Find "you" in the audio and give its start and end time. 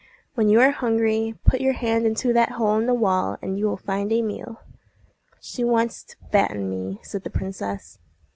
0.49-0.59, 3.59-3.67